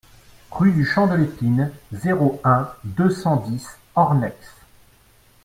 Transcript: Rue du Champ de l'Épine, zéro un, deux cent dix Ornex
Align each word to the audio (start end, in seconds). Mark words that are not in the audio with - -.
Rue 0.49 0.71
du 0.71 0.83
Champ 0.83 1.05
de 1.05 1.13
l'Épine, 1.13 1.71
zéro 1.93 2.41
un, 2.43 2.67
deux 2.83 3.11
cent 3.11 3.35
dix 3.35 3.67
Ornex 3.93 4.35